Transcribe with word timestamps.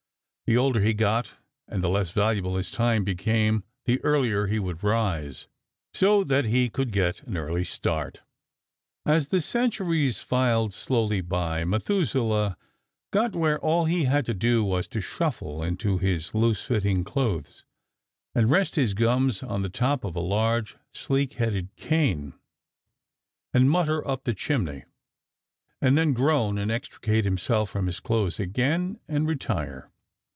The 0.47 0.57
older 0.57 0.81
he 0.81 0.93
got 0.93 1.35
and 1.65 1.81
the 1.81 1.87
less 1.87 2.11
valuable 2.11 2.57
his 2.57 2.69
time 2.71 3.05
became 3.05 3.63
the 3.85 4.03
earlier 4.03 4.47
he 4.47 4.59
would 4.59 4.83
rise, 4.83 5.47
so 5.93 6.25
that 6.25 6.43
he 6.43 6.67
could 6.69 6.91
get 6.91 7.21
an 7.23 7.37
early 7.37 7.63
start. 7.63 8.19
As 9.05 9.29
the 9.29 9.39
centuries 9.39 10.19
filed 10.19 10.73
slowly 10.73 11.21
by 11.21 11.63
Methuselah 11.63 12.57
got 13.11 13.33
where 13.33 13.59
all 13.61 13.85
he 13.85 14.03
had 14.03 14.25
to 14.25 14.33
do 14.33 14.61
was 14.61 14.89
to 14.89 14.99
shuffle 14.99 15.63
into 15.63 15.99
his 15.99 16.35
loose 16.35 16.63
fitting 16.63 17.05
clothes, 17.05 17.63
and 18.35 18.51
rest 18.51 18.75
his 18.75 18.93
gums 18.93 19.41
on 19.41 19.61
the 19.61 19.69
top 19.69 20.03
of 20.03 20.17
a 20.17 20.19
large 20.19 20.75
sleek 20.91 21.35
headed 21.35 21.73
cane, 21.77 22.33
and 23.53 23.69
mutter 23.71 24.05
up 24.05 24.25
the 24.25 24.33
chimney, 24.33 24.83
and 25.81 25.97
then 25.97 26.11
groan 26.11 26.57
and 26.57 26.71
extricate 26.71 27.23
himself 27.23 27.69
from 27.69 27.87
his 27.87 28.01
clothes 28.01 28.37
again 28.37 28.99
and 29.07 29.29
retire. 29.29 29.87